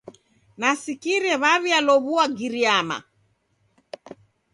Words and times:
Nasikire 0.59 1.31
wa'w'ialow'ua 1.41 2.25
Giriyama. 2.37 2.97